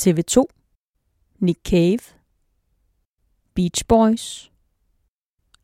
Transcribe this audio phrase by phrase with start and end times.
[0.00, 0.46] TV2,
[1.40, 2.14] Nick Cave,
[3.54, 4.50] Beach Boys,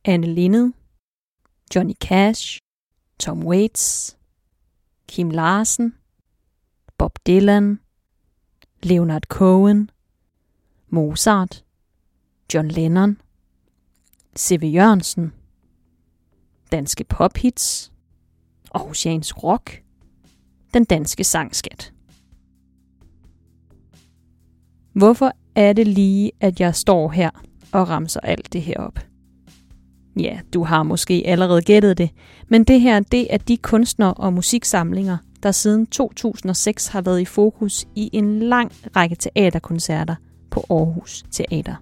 [0.04, 0.74] Anne Linnet,
[1.74, 2.58] Johnny Cash,
[3.18, 4.16] Tom Waits,
[5.08, 5.94] Kim Larsen,
[6.98, 7.78] Bob Dylan,
[8.82, 9.90] Leonard Cohen,
[10.90, 11.64] Mozart,
[12.52, 13.20] John Lennon,
[14.36, 14.66] C.V.
[14.66, 15.32] Jørgensen,
[16.72, 17.92] danske pophits,
[18.74, 19.82] Aarhusiansk rock,
[20.74, 21.95] den danske sangskat.
[24.96, 27.30] Hvorfor er det lige, at jeg står her
[27.72, 28.98] og ramser alt det her op?
[30.20, 32.10] Ja, du har måske allerede gættet det,
[32.48, 37.24] men det her det er de kunstnere og musiksamlinger, der siden 2006 har været i
[37.24, 40.14] fokus i en lang række teaterkoncerter
[40.50, 41.74] på Aarhus Teater.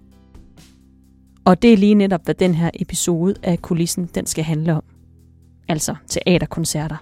[1.45, 4.83] Og det er lige netop, hvad den her episode af Kulissen den skal handle om.
[5.69, 6.97] Altså teaterkoncerter.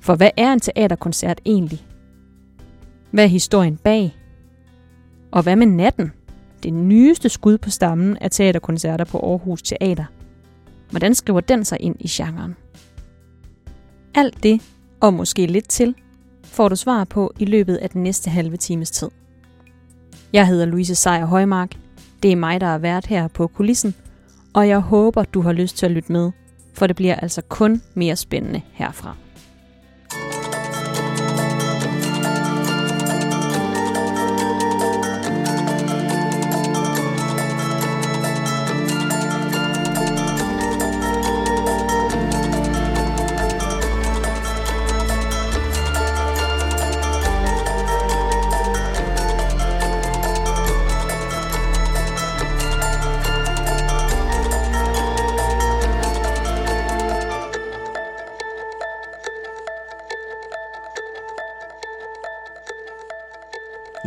[0.00, 1.86] For hvad er en teaterkoncert egentlig?
[3.10, 4.19] Hvad er historien bag?
[5.30, 6.12] Og hvad med natten?
[6.62, 10.04] Det nyeste skud på stammen af teaterkoncerter på Aarhus Teater.
[10.90, 12.56] Hvordan skriver den sig ind i genren?
[14.14, 14.62] Alt det,
[15.00, 15.94] og måske lidt til,
[16.44, 19.08] får du svar på i løbet af den næste halve times tid.
[20.32, 21.76] Jeg hedder Louise Sejer Højmark.
[22.22, 23.94] Det er mig, der er vært her på kulissen,
[24.52, 26.30] og jeg håber, du har lyst til at lytte med,
[26.74, 29.16] for det bliver altså kun mere spændende herfra.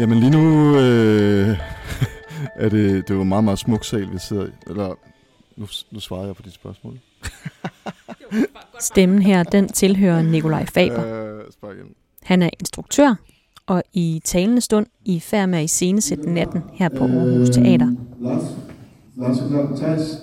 [0.03, 1.57] Jamen lige nu øh,
[2.63, 4.49] er det, det var en meget, meget smuk sal, vi sidder i.
[4.67, 4.95] Eller,
[5.57, 6.99] nu, nu svarer jeg på dit spørgsmål.
[8.79, 11.33] Stemmen her, den tilhører Nikolaj Faber.
[11.63, 11.75] Øh.
[12.23, 13.15] Han er instruktør,
[13.67, 17.91] og i talende stund i færd med at iscenesætte natten her på Aarhus Teater.
[18.21, 18.43] Lars,
[19.17, 19.75] Lars er klar.
[19.75, 20.15] Thijs.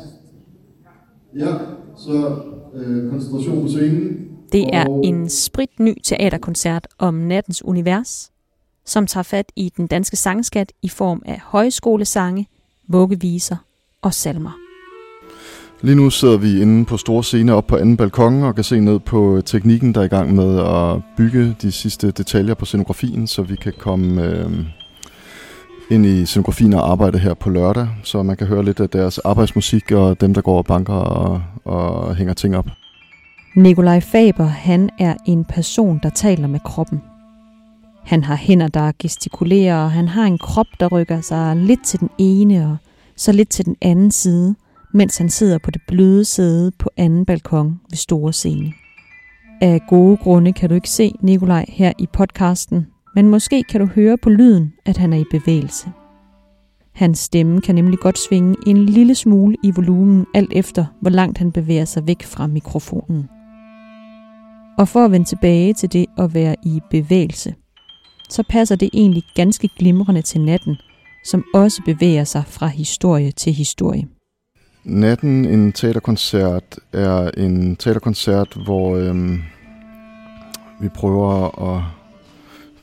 [1.39, 1.55] Ja,
[1.97, 2.37] så
[2.75, 4.27] øh, koncentration på scenen.
[4.53, 8.30] Det er Og- en spritny teaterkoncert om nattens univers,
[8.91, 12.47] som tager fat i den danske sangskat i form af højskolesange,
[12.89, 13.57] vuggeviser
[14.03, 14.51] og salmer.
[15.83, 18.81] Lige nu sidder vi inde på store scene op på anden balkon og kan se
[18.81, 23.27] ned på teknikken, der er i gang med at bygge de sidste detaljer på scenografien,
[23.27, 24.51] så vi kan komme øh,
[25.91, 29.19] ind i scenografien og arbejde her på lørdag, så man kan høre lidt af deres
[29.19, 32.67] arbejdsmusik og dem, der går og banker og, og hænger ting op.
[33.57, 37.01] Nikolaj Faber, han er en person, der taler med kroppen.
[38.05, 42.01] Han har hænder, der gestikulerer, og han har en krop, der rykker sig lidt til
[42.01, 42.77] den ene og
[43.17, 44.55] så lidt til den anden side,
[44.95, 48.73] mens han sidder på det bløde sæde på anden balkon ved store scene.
[49.61, 53.87] Af gode grunde kan du ikke se Nikolaj her i podcasten, men måske kan du
[53.87, 55.89] høre på lyden, at han er i bevægelse.
[56.95, 61.39] Hans stemme kan nemlig godt svinge en lille smule i volumen, alt efter hvor langt
[61.39, 63.29] han bevæger sig væk fra mikrofonen.
[64.79, 67.55] Og for at vende tilbage til det at være i bevægelse,
[68.31, 70.77] så passer det egentlig ganske glimrende til natten,
[71.25, 74.07] som også bevæger sig fra historie til historie.
[74.85, 79.43] Natten, en teaterkoncert, er en teaterkoncert, hvor øhm,
[80.81, 81.83] vi prøver at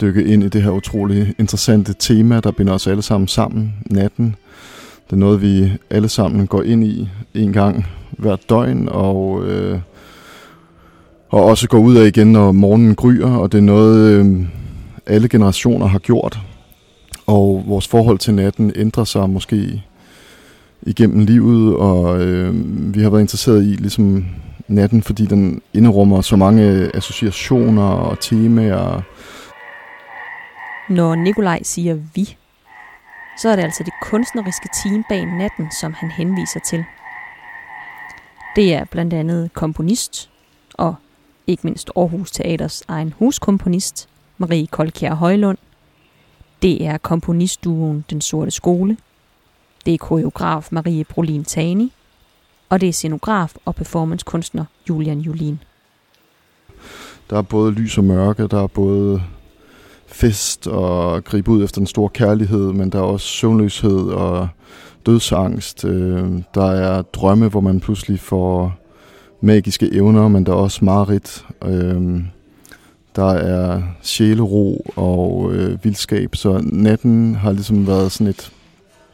[0.02, 3.74] dykke ind i det her utrolig interessante tema, der binder os alle sammen sammen.
[3.86, 4.36] Natten.
[5.06, 9.80] Det er noget, vi alle sammen går ind i en gang hver døgn, og, øh,
[11.30, 14.46] og også går ud af igen, når morgenen gryer, og det er noget, øh,
[15.08, 16.40] alle generationer har gjort.
[17.28, 19.84] Og vores forhold til natten ændrer sig måske
[20.82, 22.56] igennem livet, og øh,
[22.96, 24.26] vi har været interesseret i ligesom
[24.68, 29.02] natten, fordi den inderummer så mange associationer og temaer.
[30.90, 32.38] Når Nikolaj siger vi,
[33.38, 36.84] så er det altså det kunstneriske team bag natten, som han henviser til.
[38.56, 40.30] Det er blandt andet komponist
[40.74, 40.96] og
[41.48, 45.58] ikke mindst Aarhus Teaters egen huskomponist, Marie Kolkjær Højlund.
[46.62, 48.98] Det er komponistduen Den Sorte Skole.
[49.86, 51.94] Det er koreograf Marie Brolin Tani.
[52.70, 55.60] Og det er scenograf og performancekunstner Julian Julin.
[57.30, 59.22] Der er både lys og mørke, der er både
[60.08, 64.48] fest og gribe ud efter den store kærlighed, men der er også søvnløshed og
[65.06, 65.86] dødsangst.
[65.86, 68.74] Øh, der er drømme, hvor man pludselig får
[69.42, 71.46] magiske evner, men der er også mareridt.
[71.66, 72.22] Øh,
[73.18, 78.52] der er sjælero og øh, vildskab, så natten har ligesom været sådan et...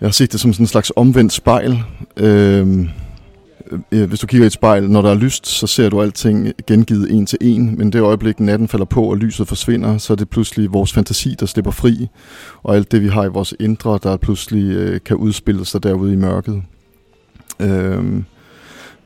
[0.01, 1.83] Jeg har set det som sådan en slags omvendt spejl.
[2.17, 2.89] Øhm,
[3.71, 6.01] øh, øh, hvis du kigger i et spejl, når der er lyst, så ser du
[6.01, 10.13] alting gengivet en til en, men det øjeblik, natten falder på, og lyset forsvinder, så
[10.13, 12.07] er det pludselig vores fantasi, der slipper fri,
[12.63, 16.13] og alt det, vi har i vores indre, der pludselig øh, kan udspille sig derude
[16.13, 16.63] i mørket.
[17.59, 18.23] Øh,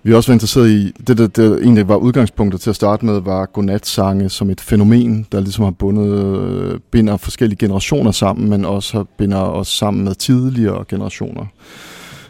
[0.08, 3.06] vi har også været interesseret i, det der, der egentlig var udgangspunktet til at starte
[3.06, 8.50] med, var godnatsange som et fænomen, der ligesom har bundet, øh, binder forskellige generationer sammen,
[8.50, 11.46] men også har binder os sammen med tidligere generationer.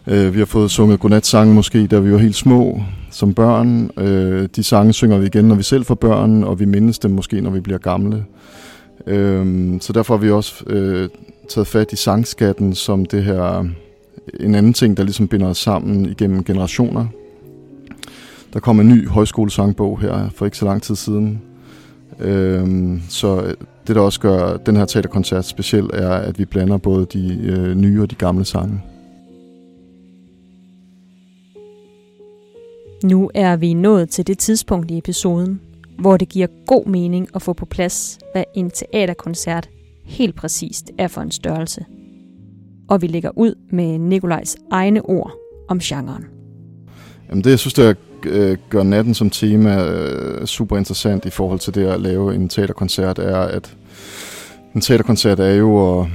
[0.08, 2.82] Øh, vi har fået sunget godnatsange måske, da vi var helt små
[3.12, 3.92] som børn.
[3.98, 7.12] Øh, de sange synger vi igen, når vi selv får børn, og vi mindes dem
[7.12, 8.26] måske, når vi bliver gamle.
[9.08, 11.10] Øh, så derfor har vi også øh,
[11.50, 13.66] taget fat i sangskatten som det her
[14.40, 17.06] en anden ting, der ligesom binder os sammen igennem generationer.
[18.54, 21.42] Der kom en ny højskolesangbog her for ikke så lang tid siden.
[22.20, 23.56] Øhm, så
[23.88, 27.76] det, der også gør den her teaterkoncert speciel, er, at vi blander både de øh,
[27.76, 28.82] nye og de gamle sange.
[33.04, 35.62] Nu er vi nået til det tidspunkt i episoden,
[36.00, 39.70] hvor det giver god mening at få på plads, hvad en teaterkoncert
[40.04, 41.86] helt præcist er for en størrelse.
[42.90, 45.34] Og vi lægger ud med Nikolajs egne ord
[45.68, 46.26] om genren.
[47.30, 51.60] Jamen det, jeg synes, det øh, gør natten som tema øh, super interessant i forhold
[51.60, 53.76] til det at lave en teaterkoncert, er, at
[54.76, 56.08] en teaterkoncert er jo at,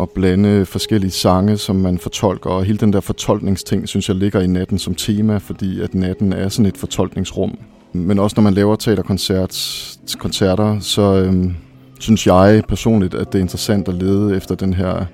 [0.00, 4.40] at blande forskellige sange, som man fortolker, og hele den der fortolkningsting, synes jeg, ligger
[4.40, 7.58] i natten som tema, fordi at natten er sådan et fortolkningsrum.
[7.92, 11.44] Men også når man laver teaterkoncerter, så øh,
[12.00, 15.04] synes jeg personligt, at det er interessant at lede efter den her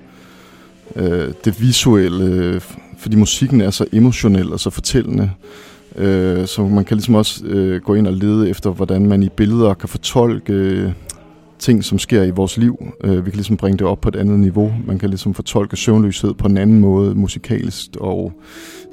[0.95, 2.61] øh, det visuelle,
[2.97, 5.23] fordi musikken er så emotionel og så fortællende.
[5.23, 5.68] Øh,
[5.99, 9.29] Øh, så man kan ligesom også øh, gå ind og lede efter, hvordan man i
[9.29, 10.91] billeder kan fortolke øh,
[11.59, 12.93] ting, som sker i vores liv.
[13.03, 14.73] Øh, vi kan ligesom bringe det op på et andet niveau.
[14.85, 18.33] Man kan ligesom fortolke søvnløshed på en anden måde, musikalsk og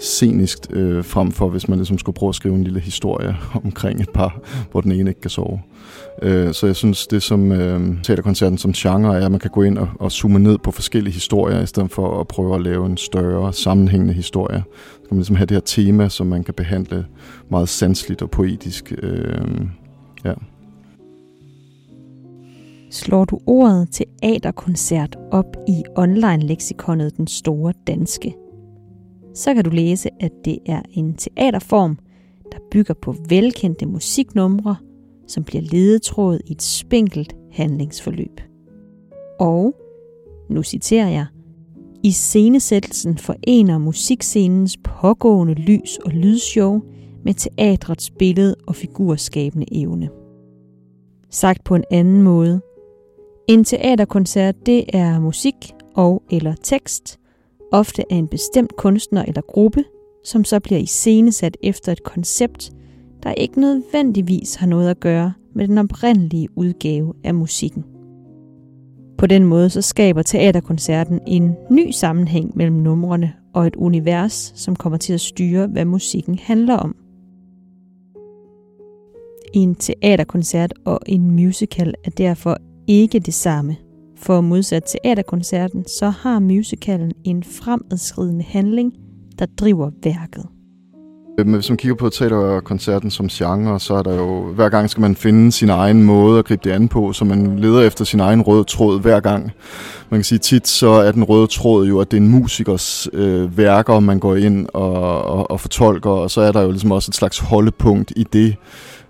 [0.01, 4.01] scenisk, øh, frem for hvis man ligesom skulle prøve at skrive en lille historie omkring
[4.01, 4.41] et par,
[4.71, 5.61] hvor den ene ikke kan sove.
[6.23, 9.63] Øh, så jeg synes, det som øh, teaterkoncerten som genre er, at man kan gå
[9.63, 12.87] ind og, og zoome ned på forskellige historier, i stedet for at prøve at lave
[12.87, 14.65] en større, sammenhængende historie.
[14.93, 17.07] Så kan man ligesom have det her tema, som man kan behandle
[17.51, 18.93] meget sansligt og poetisk.
[19.03, 19.67] Øh,
[20.25, 20.33] ja.
[22.97, 28.35] Slår du ordet teaterkoncert op i online-leksikonet Den Store Danske,
[29.35, 31.99] så kan du læse, at det er en teaterform,
[32.53, 34.77] der bygger på velkendte musiknumre,
[35.27, 38.41] som bliver ledetråd i et spinkelt handlingsforløb.
[39.41, 39.75] Og,
[40.51, 41.27] nu citerer jeg,
[42.03, 46.81] i scenesættelsen forener musikscenens pågående lys- og lydshow
[47.25, 50.09] med teatrets billede- og figurskabende evne.
[51.31, 52.61] Sagt på en anden måde,
[53.49, 55.55] en teaterkoncert det er musik
[55.95, 57.19] og eller tekst,
[57.73, 59.85] ofte af en bestemt kunstner eller gruppe,
[60.25, 62.73] som så bliver iscenesat efter et koncept,
[63.23, 67.85] der ikke nødvendigvis har noget at gøre med den oprindelige udgave af musikken.
[69.19, 74.77] På den måde så skaber teaterkoncerten en ny sammenhæng mellem numrene og et univers, som
[74.77, 76.97] kommer til at styre, hvad musikken handler om.
[79.55, 82.57] En teaterkoncert og en musical er derfor
[82.89, 83.77] ikke det samme.
[84.19, 88.93] For modsat teaterkoncerten, så har musicalen en fremadskridende handling,
[89.39, 90.45] der driver værket.
[91.39, 94.91] Øh, men hvis man kigger på teaterkoncerten som genre, så er der jo, hver gang
[94.91, 98.05] skal man finde sin egen måde at gribe det an på, så man leder efter
[98.05, 99.51] sin egen røde tråd hver gang.
[100.11, 103.09] Man kan sige tit, så er den røde tråd jo, at det er en musikers
[103.13, 106.93] øh, værker, man går ind og, og, og fortolker, og så er der jo ligesom
[106.93, 108.57] også et slags holdepunkt i det,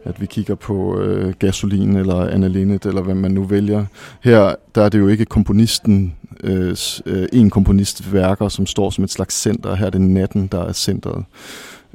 [0.06, 3.84] at vi kigger på øh, Gasolin eller analinet, eller hvad man nu vælger.
[4.20, 9.04] Her der er det jo ikke komponisten, øh, øh, en komponist værker, som står som
[9.04, 9.74] et slags center.
[9.74, 11.24] Her er det natten, der er centret.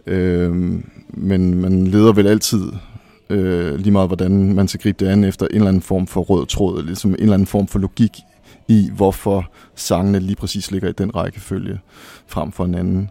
[0.08, 0.56] Øh,
[1.10, 2.64] men man leder vel altid
[3.30, 6.22] øh, lige meget, hvordan man skal gribe det an efter en eller anden form for
[6.22, 8.18] rød tråd, ligesom en eller anden form for logik
[8.68, 11.80] i, hvorfor sangene lige præcis ligger i den rækkefølge
[12.28, 13.10] frem for en anden.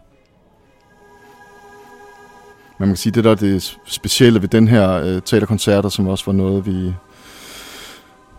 [2.81, 6.07] Men man kan sige, det der er det specielle ved den her øh, teaterkoncerter, som
[6.07, 6.93] også var noget, vi,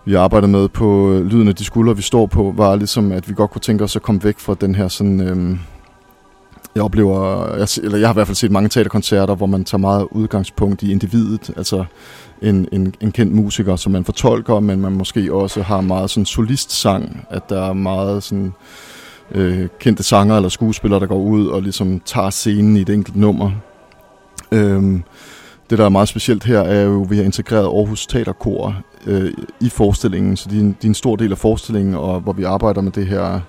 [0.05, 3.29] vi arbejdede med på øh, Lyden af de skuldre, vi står på, var ligesom, at
[3.29, 5.21] vi godt kunne tænke os at komme væk fra den her sådan...
[5.21, 5.59] Øh,
[6.75, 9.81] jeg oplever, jeg, eller jeg har i hvert fald set mange teaterkoncerter, hvor man tager
[9.81, 11.85] meget udgangspunkt i individet, altså
[12.43, 16.27] en, en, en kendt musiker, som man fortolker, men man måske også har meget sådan
[16.27, 18.53] solistsang, at der er meget sådan
[19.31, 23.17] øh, kendte sanger eller skuespillere, der går ud og ligesom tager scenen i et enkelt
[23.17, 23.51] nummer.
[24.53, 25.03] Øhm,
[25.71, 29.33] det, der er meget specielt her, er jo, at vi har integreret Aarhus Teaterkor øh,
[29.61, 32.81] i forestillingen, så de, de er en stor del af forestillingen, og hvor vi arbejder
[32.81, 33.41] med det her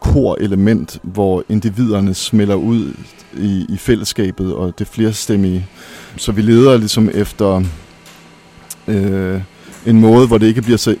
[0.00, 2.94] kor-element, hvor individerne smelter ud
[3.36, 5.66] i, i fællesskabet, og det flerstemmige.
[6.16, 7.62] Så vi leder ligesom efter
[8.88, 9.40] øh,
[9.86, 10.96] en måde, hvor det ikke bliver så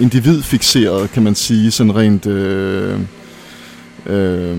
[0.00, 3.00] individfixeret, kan man sige, sådan rent øh,
[4.06, 4.58] øh,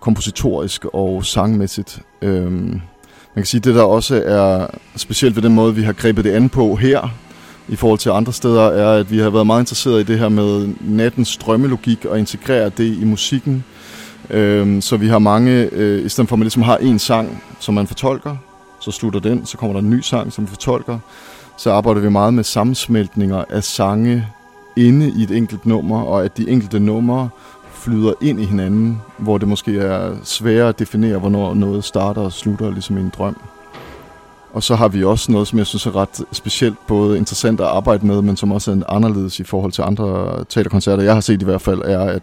[0.00, 1.98] kompositorisk og sangmæssigt.
[2.22, 2.80] Øhm,
[3.34, 4.66] man kan sige, at det der også er
[4.96, 7.08] specielt ved den måde, vi har grebet det an på her,
[7.68, 10.28] i forhold til andre steder, er, at vi har været meget interesseret i det her
[10.28, 13.64] med nattens drømmelogik og integrere det i musikken.
[14.30, 17.42] Øhm, så vi har mange, øh, i stedet for at man ligesom har en sang,
[17.60, 18.36] som man fortolker,
[18.80, 20.98] så slutter den, så kommer der en ny sang, som vi fortolker.
[21.56, 24.26] Så arbejder vi meget med sammensmeltninger af sange
[24.76, 27.28] inde i et enkelt nummer, og at de enkelte numre
[27.80, 32.32] flyder ind i hinanden, hvor det måske er sværere at definere, hvornår noget starter og
[32.32, 33.36] slutter, ligesom i en drøm.
[34.52, 37.66] Og så har vi også noget, som jeg synes er ret specielt, både interessant at
[37.66, 41.42] arbejde med, men som også er anderledes i forhold til andre teaterkoncerter, jeg har set
[41.42, 42.18] i hvert fald, er,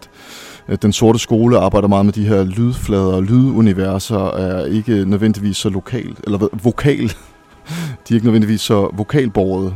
[0.68, 5.58] at den sorte skole arbejder meget med de her lydflader og lyduniverser, er ikke nødvendigvis
[5.58, 7.08] så lokal, eller vokal.
[8.08, 9.74] De er ikke nødvendigvis så vokalborget.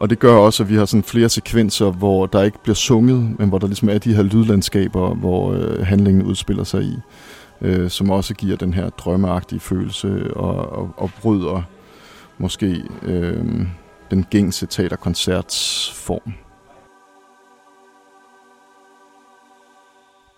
[0.00, 3.38] Og det gør også, at vi har sådan flere sekvenser, hvor der ikke bliver sunget,
[3.38, 6.96] men hvor der ligesom er de her lydlandskaber, hvor øh, handlingen udspiller sig i
[7.60, 11.62] øh, som også giver den her drømmeagtige følelse og, og, og bryder
[12.38, 13.66] måske øh,
[14.10, 16.32] den gængse teaterkoncertsform.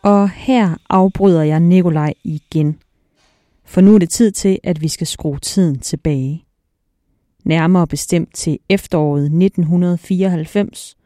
[0.02, 2.78] Og her afbryder jeg Nikolaj igen.
[3.64, 6.44] For nu er det tid til, at vi skal skrue tiden tilbage.
[7.44, 10.96] Nærmere bestemt til efteråret 1994,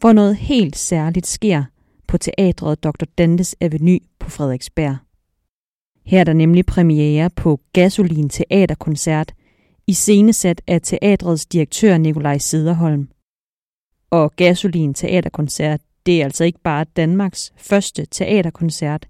[0.00, 1.64] hvor noget helt særligt sker
[2.06, 3.04] på teatret Dr.
[3.18, 4.96] Dantes Avenue på Frederiksberg.
[6.06, 9.32] Her er der nemlig premiere på Gasolin Teaterkoncert,
[9.86, 13.08] i scenesat af teatrets direktør Nikolaj Sederholm.
[14.10, 19.08] Og Gasolin Teaterkoncert, det er altså ikke bare Danmarks første teaterkoncert,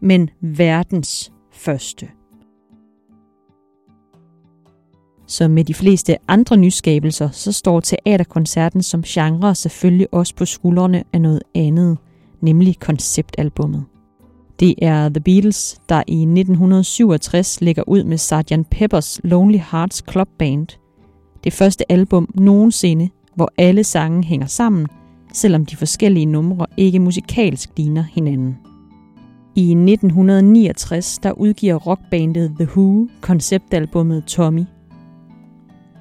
[0.00, 2.17] men verdens første.
[5.28, 11.04] Som med de fleste andre nyskabelser, så står teaterkoncerten som genre selvfølgelig også på skuldrene
[11.12, 11.98] af noget andet,
[12.40, 13.84] nemlig konceptalbummet.
[14.60, 18.52] Det er The Beatles, der i 1967 lægger ud med Sgt.
[18.74, 20.66] Pepper's Lonely Hearts Club Band.
[21.44, 24.86] Det første album nogensinde, hvor alle sange hænger sammen,
[25.32, 28.56] selvom de forskellige numre ikke musikalsk ligner hinanden.
[29.54, 34.64] I 1969 der udgiver rockbandet The Who konceptalbummet Tommy.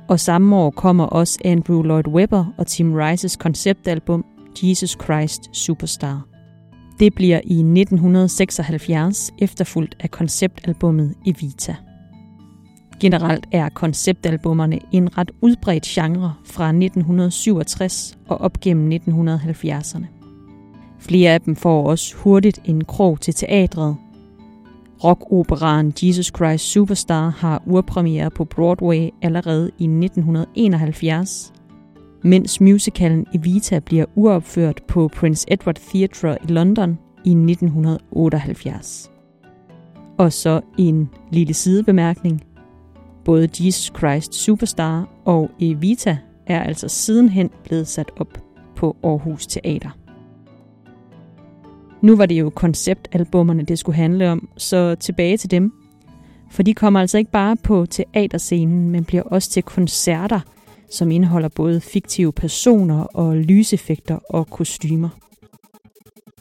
[0.09, 4.25] Og samme år kommer også Andrew Lloyd Webber og Tim Rice's konceptalbum
[4.63, 6.27] Jesus Christ Superstar.
[6.99, 11.75] Det bliver i 1976 efterfulgt af konceptalbummet Evita.
[12.99, 20.05] Generelt er konceptalbummerne en ret udbredt genre fra 1967 og op gennem 1970'erne.
[20.99, 23.95] Flere af dem får også hurtigt en krog til teatret.
[25.03, 31.53] Rockoperaen Jesus Christ Superstar har urpremiere på Broadway allerede i 1971,
[32.23, 39.11] mens musicalen Evita bliver uopført på Prince Edward Theatre i London i 1978.
[40.17, 42.43] Og så en lille sidebemærkning.
[43.25, 48.37] Både Jesus Christ Superstar og Evita er altså sidenhen blevet sat op
[48.75, 50.06] på Aarhus Teater.
[52.01, 55.73] Nu var det jo konceptalbummerne, det skulle handle om, så tilbage til dem.
[56.51, 60.39] For de kommer altså ikke bare på teaterscenen, men bliver også til koncerter–
[60.89, 65.09] som indeholder både fiktive personer og lyseffekter og kostymer.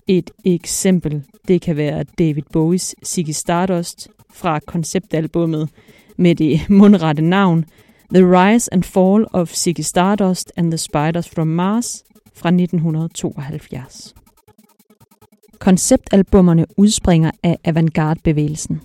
[0.06, 5.68] Et eksempel, det kan være David Bowies Ziggy Stardust fra konceptalbummet
[6.16, 7.64] med det mundrette navn
[8.14, 14.25] The Rise and Fall of Ziggy Stardust and the Spiders from Mars fra 1972.
[15.58, 18.80] Konceptalbummerne udspringer af avantgarde-bevægelsen.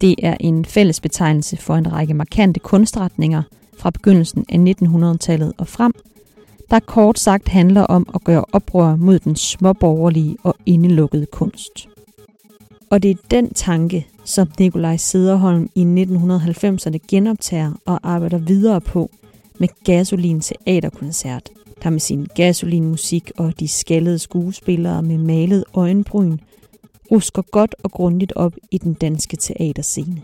[0.00, 3.42] Det er en fælles betegnelse for en række markante kunstretninger–
[3.82, 5.92] fra begyndelsen af 1900-tallet og frem,
[6.70, 11.88] der kort sagt handler om at gøre oprør mod den småborgerlige og indelukkede kunst.
[12.90, 19.10] Og det er den tanke, som Nikolaj Sederholm i 1990'erne genoptager og arbejder videre på
[19.58, 21.50] med Gasolin Teaterkoncert,
[21.82, 26.38] der med sin gasolinmusik og de skaldede skuespillere med malet øjenbryn
[27.10, 30.22] rusker godt og grundigt op i den danske teaterscene.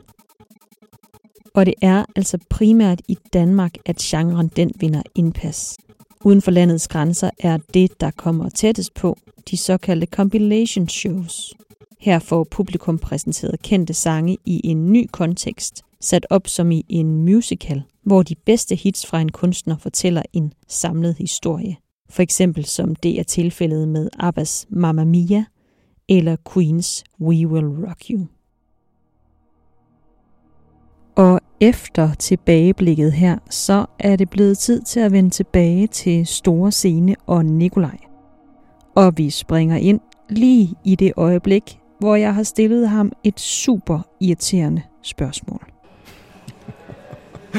[1.54, 5.76] Og det er altså primært i Danmark, at genren den vinder indpas.
[6.24, 9.16] Uden for landets grænser er det, der kommer tættest på,
[9.50, 11.54] de såkaldte compilation shows.
[12.00, 17.24] Her får publikum præsenteret kendte sange i en ny kontekst, sat op som i en
[17.24, 21.76] musical, hvor de bedste hits fra en kunstner fortæller en samlet historie.
[22.10, 25.44] For eksempel som det er tilfældet med Abbas Mamma Mia
[26.08, 28.26] eller Queens We Will Rock You.
[31.16, 36.72] Og efter tilbageblikket her, så er det blevet tid til at vende tilbage til Store
[36.72, 37.98] Scene og Nikolaj.
[38.96, 40.00] Og vi springer ind
[40.30, 45.77] lige i det øjeblik, hvor jeg har stillet ham et super irriterende spørgsmål.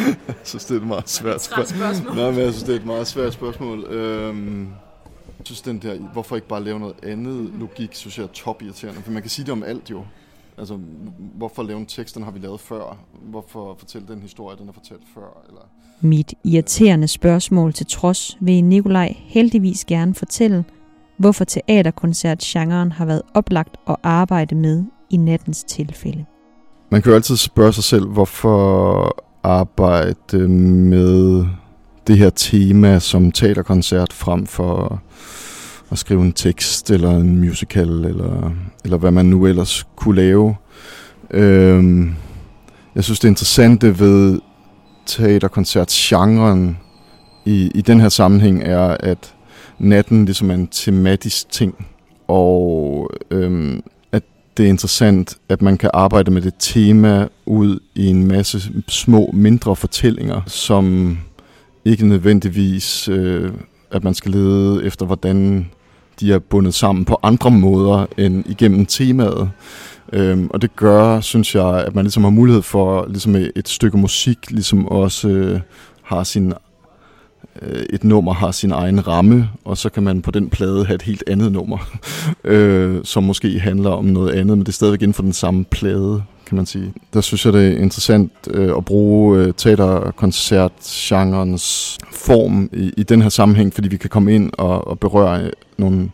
[0.27, 2.15] jeg synes, det er et meget svært spørgsmål.
[2.15, 3.83] Nej, men jeg synes, det er et meget svært spørgsmål.
[3.83, 4.67] Øhm,
[5.39, 8.61] jeg synes, den der, hvorfor ikke bare lave noget andet logik, synes jeg er top
[8.61, 9.01] irriterende.
[9.01, 10.03] For man kan sige det om alt jo.
[10.57, 10.79] Altså,
[11.35, 12.97] hvorfor lave en tekst, den har vi lavet før?
[13.21, 15.43] Hvorfor fortælle den historie, den er fortalt før?
[15.47, 15.61] Eller?
[16.01, 20.65] Mit irriterende spørgsmål til trods vil Nikolaj heldigvis gerne fortælle,
[21.17, 26.25] hvorfor teaterkoncertgenren har været oplagt at arbejde med i nattens tilfælde.
[26.89, 31.45] Man kan jo altid spørge sig selv, hvorfor arbejde med
[32.07, 35.01] det her tema som teaterkoncert frem for
[35.91, 38.51] at skrive en tekst eller en musical eller,
[38.83, 40.55] eller hvad man nu ellers kunne lave.
[41.31, 42.15] Øhm,
[42.95, 44.39] jeg synes det interessante ved
[45.05, 46.77] teaterkoncertgenren
[47.45, 49.35] i, i den her sammenhæng er, at
[49.79, 51.87] natten ligesom er en tematisk ting,
[52.27, 53.83] og øhm,
[54.57, 59.29] det er interessant, at man kan arbejde med det tema ud i en masse små,
[59.33, 61.17] mindre fortællinger, som
[61.85, 63.51] ikke nødvendigvis, øh,
[63.91, 65.69] at man skal lede efter, hvordan
[66.19, 69.51] de er bundet sammen på andre måder end igennem temaet.
[70.13, 73.97] Øhm, og det gør, synes jeg, at man ligesom har mulighed for, ligesom et stykke
[73.97, 75.59] musik, ligesom også øh,
[76.01, 76.53] har sin
[77.61, 80.95] Øh, et nummer har sin egen ramme, og så kan man på den plade have
[80.95, 81.77] et helt andet nummer,
[82.43, 85.65] øh, som måske handler om noget andet, men det er stadigvæk inden for den samme
[85.65, 86.93] plade, kan man sige.
[87.13, 93.21] Der synes jeg, det er interessant øh, at bruge øh, teaterkoncertgenrens form i, i den
[93.21, 96.09] her sammenhæng, fordi vi kan komme ind og, og berøre øh, nogle,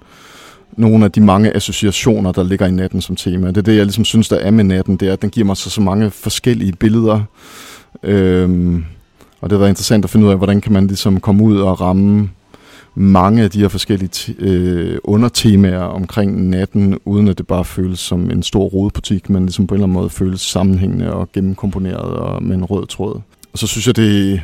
[0.77, 3.47] nogle af de mange associationer, der ligger i natten som tema.
[3.47, 5.45] Det er det, jeg ligesom synes, der er med natten, det er, at den giver
[5.45, 7.21] mig så, så mange forskellige billeder.
[8.03, 8.79] Øh,
[9.45, 11.59] og det har været interessant at finde ud af, hvordan kan man ligesom komme ud
[11.59, 12.29] og ramme
[12.95, 18.31] mange af de her forskellige øh, undertemaer omkring natten, uden at det bare føles som
[18.31, 22.43] en stor rodebutik, men ligesom på en eller anden måde føles sammenhængende og gennemkomponeret og
[22.43, 23.21] med en rød tråd.
[23.53, 24.41] Og så synes jeg, det,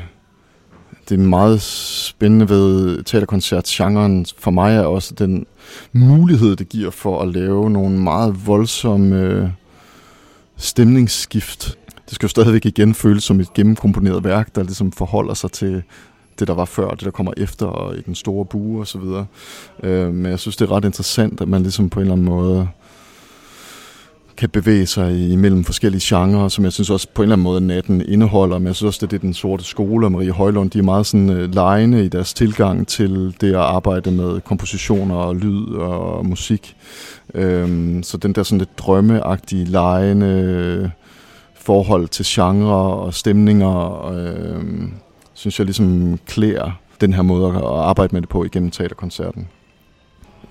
[1.10, 5.46] det er meget spændende ved teaterkoncertgenren for mig er også den
[5.94, 9.50] mulighed, det giver for at lave nogle meget voldsomme øh,
[10.58, 11.78] stemningsskift.
[12.12, 15.84] Det skal jo stadigvæk igen føles som et gennemkomponeret værk, der ligesom forholder sig til
[16.39, 18.97] det, der var før, det, der kommer efter, og i den store bue og så
[18.97, 19.26] videre.
[19.84, 22.26] Øh, men jeg synes, det er ret interessant, at man ligesom på en eller anden
[22.26, 22.67] måde
[24.38, 27.62] kan bevæge sig imellem forskellige genrer, som jeg synes også på en eller anden måde
[27.62, 30.69] natten indeholder, men jeg synes også, det er det, den sorte skole og Marie Højlund,
[30.69, 35.15] de er meget sådan uh, lejende i deres tilgang til det at arbejde med kompositioner
[35.15, 36.76] og lyd og musik.
[37.34, 40.91] Øhm, så den der sådan lidt drømmeagtige, lejende
[41.62, 44.63] forhold til genre og stemninger, øh,
[45.34, 46.71] synes jeg ligesom klæder
[47.02, 49.47] den her måde at arbejde med det på igennem teaterkoncerten.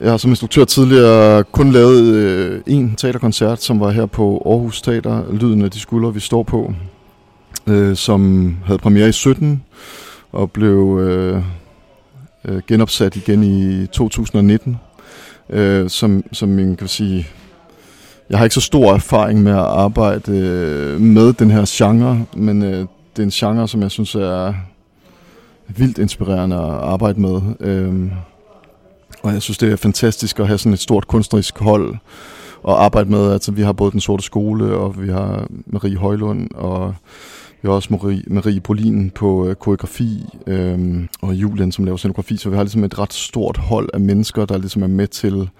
[0.00, 4.82] Jeg har som instruktør tidligere kun lavet øh, en teaterkoncert, som var her på Aarhus
[4.82, 6.74] Teater, Lyden af de skuldre, vi står på,
[7.66, 9.62] øh, som havde premiere i 17
[10.32, 11.42] og blev øh,
[12.44, 14.78] øh, genopsat igen i 2019.
[15.50, 17.26] Øh, som, som man kan sige,
[18.30, 22.62] jeg har ikke så stor erfaring med at arbejde øh, med den her genre, men
[22.62, 22.78] øh,
[23.16, 24.54] det er en genre, som jeg synes er
[25.66, 27.40] vildt inspirerende at arbejde med.
[27.60, 28.10] Øh,
[29.22, 31.94] og jeg synes, det er fantastisk at have sådan et stort kunstnerisk hold
[32.68, 33.32] at arbejde med.
[33.32, 36.94] Altså, vi har både Den Sorte Skole, og vi har Marie Højlund, og
[37.62, 42.36] vi har også Marie, Marie Polin på øh, koreografi, øh, og Julian, som laver scenografi.
[42.36, 45.50] Så vi har ligesom et ret stort hold af mennesker, der ligesom er med til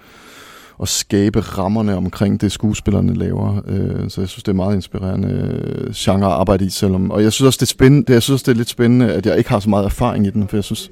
[0.81, 3.61] at skabe rammerne omkring det, skuespillerne laver.
[3.67, 7.11] Øh, så jeg synes, det er meget inspirerende genre at arbejde i, selvom...
[7.11, 9.25] Og jeg synes også, det er spændende, jeg synes også, det er lidt spændende, at
[9.25, 10.91] jeg ikke har så meget erfaring i den, for jeg synes,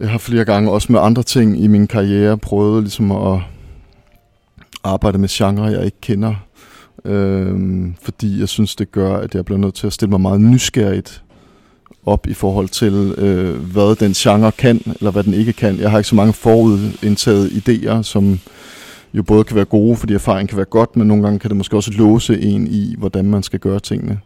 [0.00, 3.40] jeg har flere gange også med andre ting i min karriere prøvet ligesom at
[4.84, 6.34] arbejde med genre, jeg ikke kender.
[7.04, 10.40] Øhm, fordi jeg synes, det gør, at jeg bliver nødt til at stille mig meget
[10.40, 11.22] nysgerrigt
[12.06, 15.80] op i forhold til, øh, hvad den genre kan, eller hvad den ikke kan.
[15.80, 18.40] Jeg har ikke så mange forudindtaget idéer, som
[19.14, 21.56] jo både kan være gode, fordi erfaring kan være godt, men nogle gange kan det
[21.56, 24.18] måske også låse en i, hvordan man skal gøre tingene.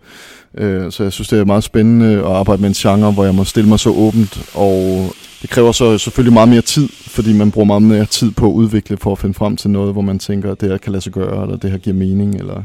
[0.55, 3.35] Øh, så jeg synes, det er meget spændende at arbejde med en genre, hvor jeg
[3.35, 5.11] må stille mig så åbent, og
[5.42, 8.53] det kræver så selvfølgelig meget mere tid, fordi man bruger meget mere tid på at
[8.53, 11.03] udvikle for at finde frem til noget, hvor man tænker, at det her kan lade
[11.03, 12.35] sig gøre, eller det her giver mening.
[12.35, 12.62] Eller...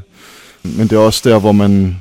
[0.63, 1.99] Men det er også der, hvor man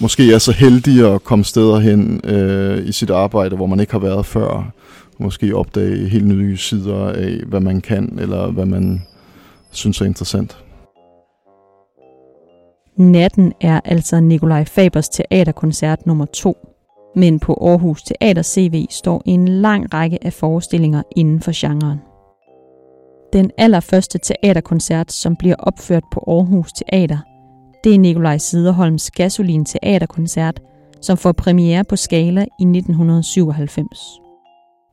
[0.00, 3.92] måske er så heldig at komme steder hen øh, i sit arbejde, hvor man ikke
[3.92, 4.72] har været før.
[5.20, 9.02] Måske opdage helt nye sider af, hvad man kan, eller hvad man
[9.70, 10.64] synes er interessant.
[12.96, 16.56] Natten er altså Nikolaj Fabers teaterkoncert nummer 2.
[17.16, 21.98] Men på Aarhus Teater CV står en lang række af forestillinger inden for genren.
[23.32, 27.18] Den allerførste teaterkoncert, som bliver opført på Aarhus Teater,
[27.84, 30.60] det er Nikolaj Siderholms Gasolin Teaterkoncert,
[31.00, 34.20] som får premiere på Skala i 1997.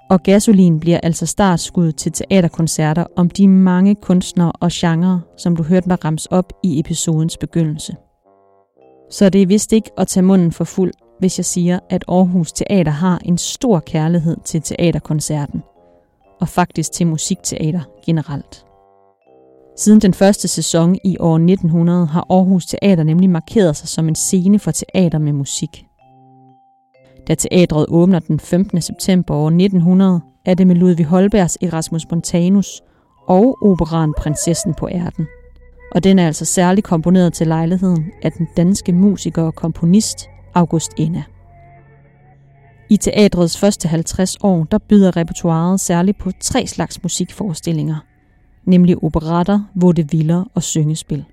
[0.10, 5.63] Og Gasolin bliver altså startskud til teaterkoncerter om de mange kunstnere og genrer, som du
[5.63, 7.96] hørte mig rams op i episodens begyndelse.
[9.12, 12.52] Så det er vist ikke at tage munden for fuld, hvis jeg siger, at Aarhus
[12.52, 15.63] Teater har en stor kærlighed til teaterkoncerten,
[16.41, 18.65] og faktisk til musikteater generelt.
[19.78, 24.15] Siden den første sæson i år 1900 har Aarhus Teater nemlig markeret sig som en
[24.15, 25.87] scene for teater med musik.
[27.28, 28.82] Da teatret åbner den 15.
[28.82, 32.82] september år 1900, er det med Ludvig Holbergs Erasmus Montanus
[33.28, 35.28] og operan Prinsessen på Ærten.
[35.92, 40.92] Og den er altså særligt komponeret til lejligheden af den danske musiker og komponist August
[40.98, 41.24] Enna.
[42.90, 47.96] I teatrets første 50 år, der byder repertoiret særligt på tre slags musikforestillinger,
[48.66, 51.26] nemlig operetter, vaudeviller og syngespil.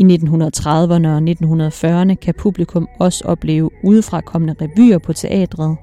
[0.00, 5.76] I 1930'erne og 1940'erne kan publikum også opleve udefrakommende revyer på teatret,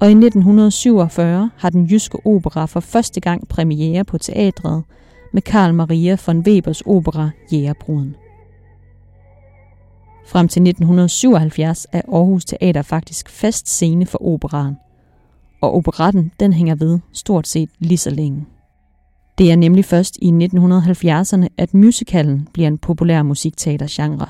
[0.00, 4.82] og i 1947 har den jyske opera for første gang premiere på teatret
[5.32, 8.16] med Karl Maria von Webers opera Jægerbruden.
[10.26, 14.76] Frem til 1977 er Aarhus Teater faktisk fast scene for operaen,
[15.62, 18.46] og operetten den hænger ved stort set lige så længe.
[19.38, 24.26] Det er nemlig først i 1970'erne, at musicalen bliver en populær musikteatergenre.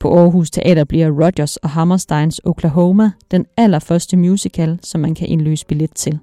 [0.00, 5.66] På Aarhus Teater bliver Rogers og Hammersteins Oklahoma den allerførste musical, som man kan indløse
[5.66, 6.18] billet til.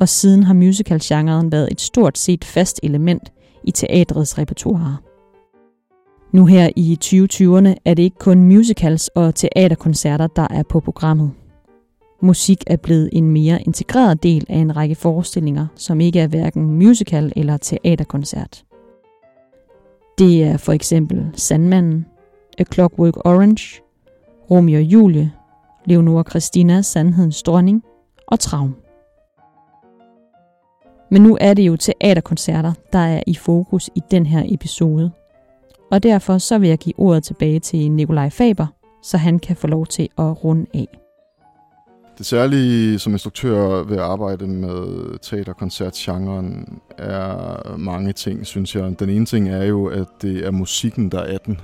[0.00, 3.32] Og siden har musicalgenren været et stort set fast element
[3.64, 4.96] i teatrets repertoire.
[6.32, 11.30] Nu her i 2020'erne er det ikke kun musicals og teaterkoncerter, der er på programmet.
[12.24, 16.64] Musik er blevet en mere integreret del af en række forestillinger, som ikke er hverken
[16.64, 18.64] musical eller teaterkoncert.
[20.18, 22.06] Det er for eksempel Sandmanden,
[22.58, 23.82] A Clockwork Orange,
[24.50, 25.32] Romeo og Julie,
[25.84, 27.82] Leonora Christina, Sandhedens Dronning
[28.26, 28.76] og Traum.
[31.10, 35.10] Men nu er det jo teaterkoncerter, der er i fokus i den her episode.
[35.90, 38.66] Og derfor så vil jeg give ordet tilbage til Nikolaj Faber,
[39.02, 41.03] så han kan få lov til at runde af.
[42.18, 49.00] Det særlige som instruktør ved at arbejde med teaterkoncertgenren er mange ting, synes jeg.
[49.00, 51.60] Den ene ting er jo, at det er musikken, der er den.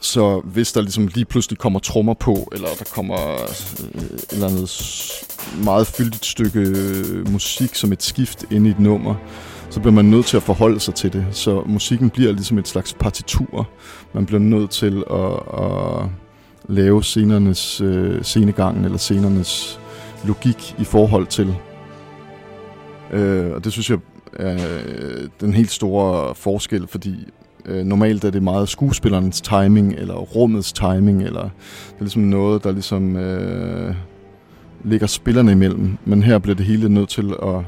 [0.00, 3.32] Så hvis der ligesom lige pludselig kommer trommer på, eller der kommer
[3.94, 4.70] øh, et eller andet
[5.64, 9.14] meget fyldigt stykke øh, musik som et skift ind i et nummer,
[9.70, 11.26] så bliver man nødt til at forholde sig til det.
[11.30, 13.68] Så musikken bliver ligesom et slags partitur.
[14.14, 15.32] Man bliver nødt til at,
[15.64, 16.08] at
[16.72, 19.80] lave scenernes øh, scenegangen eller scenernes
[20.24, 21.54] logik i forhold til.
[23.10, 23.98] Øh, og det synes jeg
[24.32, 24.54] er
[24.86, 27.14] øh, den helt store forskel, fordi
[27.64, 32.64] øh, normalt er det meget skuespillernes timing, eller rummets timing, eller det er ligesom noget,
[32.64, 33.94] der ligesom øh,
[34.84, 35.98] ligger spillerne imellem.
[36.04, 37.58] Men her bliver det hele nødt til at,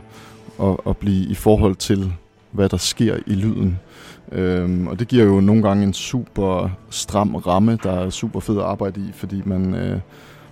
[0.69, 2.13] at, at blive i forhold til,
[2.51, 3.79] hvad der sker i lyden.
[4.33, 8.59] Øhm, og det giver jo nogle gange en super stram ramme, der er super fed
[8.59, 10.01] at arbejde i, fordi man øh,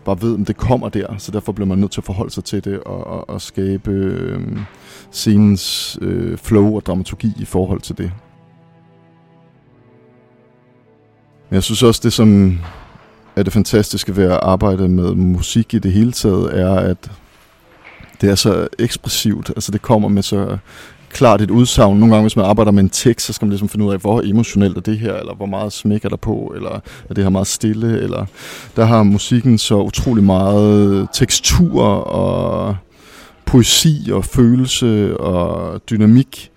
[0.05, 2.45] bare ved, om det kommer der, så derfor bliver man nødt til at forholde sig
[2.45, 4.59] til det og, og, og skabe øh,
[5.11, 8.13] scenens øh, flow og dramaturgi i forhold til det.
[11.51, 12.59] Men jeg synes også, det som
[13.37, 17.11] er det fantastiske ved at arbejde med musik i det hele taget, er, at
[18.21, 19.51] det er så ekspressivt.
[19.51, 20.59] Altså det kommer med så
[21.13, 21.99] klart et udsagn.
[21.99, 24.01] Nogle gange, hvis man arbejder med en tekst, så skal man ligesom finde ud af,
[24.01, 27.25] hvor emotionelt er det her, eller hvor meget smæk er der på, eller er det
[27.25, 28.27] her meget stille, eller
[28.77, 32.77] der har musikken så utrolig meget tekstur og
[33.47, 36.51] poesi og følelse og dynamik,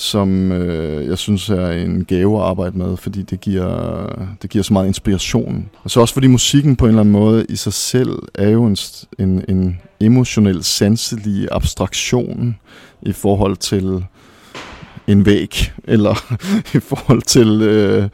[0.00, 4.06] som øh, jeg synes er en gave at arbejde med, fordi det giver,
[4.42, 5.70] det giver så meget inspiration.
[5.82, 8.64] Og så også fordi musikken på en eller anden måde i sig selv er jo
[8.64, 8.76] en,
[9.18, 12.56] en, en emotionel, sanselig abstraktion
[13.02, 14.04] i forhold til
[15.06, 16.36] en væg, eller
[16.76, 17.62] i forhold til...
[17.62, 18.08] Øh,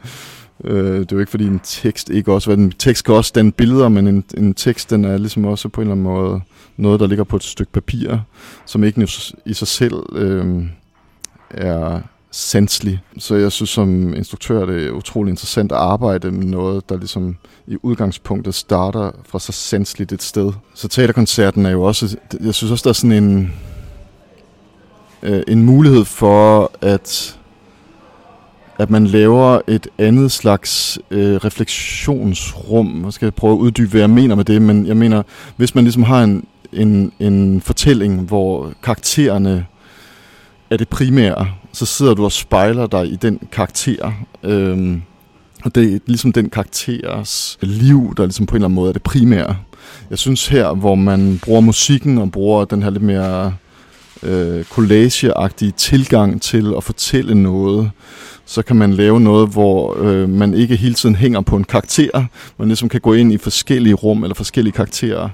[0.63, 3.31] Øh, det er jo ikke fordi en tekst ikke også, hvad en tekst kan også
[3.35, 6.41] danne billeder, men en, en tekst den er ligesom også på en eller anden måde
[6.77, 8.17] noget, der ligger på et stykke papir,
[8.65, 9.07] som ikke
[9.45, 10.65] i sig selv øh,
[11.49, 13.01] er sanselig.
[13.17, 17.35] Så jeg synes som instruktør, det er utrolig interessant at arbejde med noget, der ligesom
[17.67, 20.51] i udgangspunktet starter fra så sanseligt et sted.
[20.73, 23.53] Så teaterkoncerten er jo også, jeg synes også, der er sådan en,
[25.23, 27.37] øh, en mulighed for, at
[28.79, 33.03] at man laver et andet slags øh, refleksionsrum.
[33.05, 35.23] Jeg skal prøve at uddybe, hvad jeg mener med det, men jeg mener,
[35.55, 39.65] hvis man ligesom har en, en, en fortælling, hvor karaktererne
[40.69, 44.11] er det primære, så sidder du og spejler dig i den karakter.
[44.43, 45.01] Øhm,
[45.63, 48.93] og det er ligesom den karakteres liv, der ligesom på en eller anden måde er
[48.93, 49.55] det primære.
[50.09, 53.53] Jeg synes her, hvor man bruger musikken og bruger den her lidt mere
[54.23, 57.91] øh, collageagtige tilgang til at fortælle noget,
[58.45, 62.25] så kan man lave noget, hvor øh, man ikke hele tiden hænger på en karakter,
[62.57, 65.29] men ligesom kan gå ind i forskellige rum eller forskellige karakterer,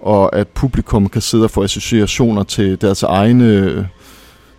[0.00, 3.88] og at publikum kan sidde og få associationer til deres egne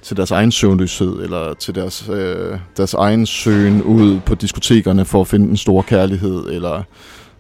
[0.04, 5.22] til deres egen søvnløshed, eller til deres, øh, deres egen søgen ud på diskotekerne for
[5.22, 6.84] at finde en stor kærlighed, eller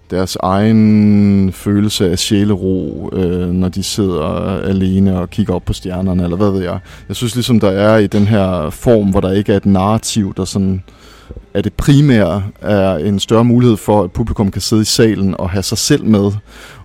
[0.10, 4.24] deres egen følelse af sjælero, øh, når de sidder
[4.62, 6.80] alene og kigger op på stjernerne, eller hvad ved jeg.
[7.08, 10.34] Jeg synes ligesom, der er i den her form, hvor der ikke er et narrativ,
[10.38, 10.84] der sådan
[11.54, 15.50] er det primære, er en større mulighed for, at publikum kan sidde i salen og
[15.50, 16.32] have sig selv med,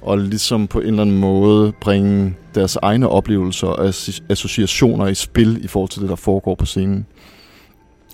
[0.00, 3.92] og ligesom på en eller anden måde bringe deres egne oplevelser og
[4.30, 7.06] associationer i spil i forhold til det, der foregår på scenen.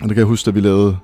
[0.01, 0.97] Og det kan jeg huske, da vi lavede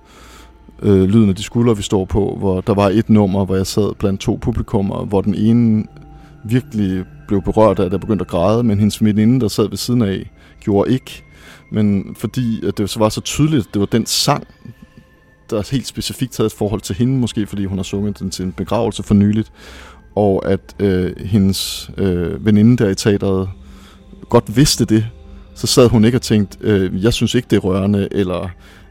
[0.82, 3.68] øh, Lyden af de skuldre, vi står på, hvor der var et nummer, hvor jeg
[3.68, 5.86] sad blandt to publikummer, hvor den ene
[6.46, 9.78] virkelig blev berørt af, at jeg begyndte at græde, men hendes veninde, der sad ved
[9.78, 11.24] siden af, gjorde ikke.
[11.72, 14.48] Men fordi at det så var så tydeligt, at det var den sang,
[15.52, 18.46] der helt specifikt havde et forhold til hende, måske fordi hun har sunget den til
[18.46, 19.52] en begravelse for nyligt,
[20.16, 23.50] og at øh, hendes øh, veninde der i teateret
[24.30, 25.06] godt vidste det,
[25.56, 28.50] så sad hun ikke og tænkte, øh, jeg synes ikke, det er rørende, eller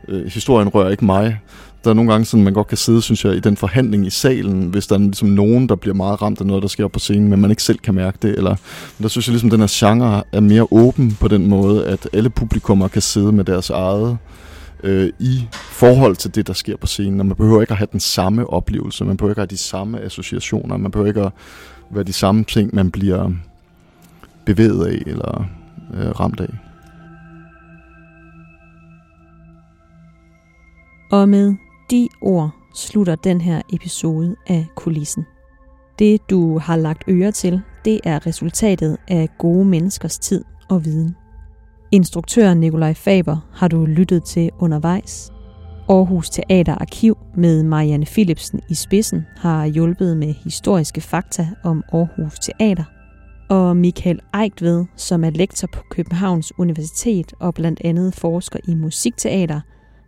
[0.08, 1.40] øh, historien rører ikke mig.
[1.84, 4.10] Der er nogle gange sådan, man godt kan sidde, synes jeg, i den forhandling i
[4.10, 6.98] salen, hvis der er ligesom nogen, der bliver meget ramt af noget, der sker på
[6.98, 8.30] scenen, men man ikke selv kan mærke det.
[8.30, 8.56] Eller,
[9.02, 12.08] der synes jeg ligesom, at den her genre er mere åben på den måde, at
[12.12, 14.16] alle publikummer kan sidde med deres eget øh,
[14.82, 17.20] Øh, i forhold til det, der sker på scenen.
[17.20, 19.56] Og man behøver ikke at have den samme oplevelse, man behøver ikke at have de
[19.56, 21.32] samme associationer, man behøver ikke at
[21.90, 23.30] være de samme ting, man bliver
[24.44, 25.44] bevæget af eller
[25.94, 26.54] øh, ramt af.
[31.12, 31.54] Og med
[31.90, 35.26] de ord slutter den her episode af Kulissen.
[35.98, 41.16] Det, du har lagt øre til, det er resultatet af gode menneskers tid og viden.
[41.92, 45.32] Instruktør Nikolaj Faber har du lyttet til undervejs.
[45.88, 52.38] Aarhus Teater Arkiv med Marianne Philipsen i spidsen har hjulpet med historiske fakta om Aarhus
[52.38, 52.84] Teater.
[53.48, 59.60] Og Michael Eigtved, som er lektor på Københavns Universitet og blandt andet forsker i musikteater,